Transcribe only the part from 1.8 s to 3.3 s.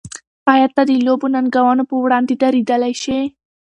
پر وړاندې درېدلی شې؟